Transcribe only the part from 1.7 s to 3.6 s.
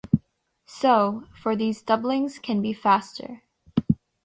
doublings can be faster.